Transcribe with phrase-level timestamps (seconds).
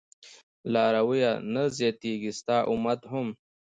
[0.73, 3.27] لارويه نه زياتېږي ستا امت هم